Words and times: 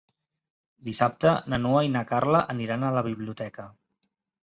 Dissabte 0.87 1.35
na 1.55 1.61
Noa 1.67 1.85
i 1.89 1.93
na 1.99 2.05
Carla 2.15 2.43
aniran 2.57 2.89
a 2.89 2.93
la 2.99 3.09
biblioteca. 3.13 3.73